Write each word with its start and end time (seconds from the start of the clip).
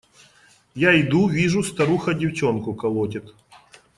Я 0.73 0.99
иду, 0.99 1.27
вижу– 1.27 1.61
старуха 1.63 2.15
девчонку 2.15 2.73
колотит. 2.73 3.35